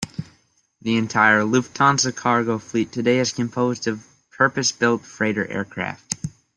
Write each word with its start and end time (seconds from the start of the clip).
The 0.81 0.97
entire 0.97 1.41
Lufthansa 1.43 2.11
Cargo 2.15 2.57
fleet 2.57 2.91
today 2.91 3.19
is 3.19 3.31
composed 3.31 3.85
of 3.87 4.03
purpose-built 4.31 5.05
freighter 5.05 5.45
aircraft. 5.45 6.15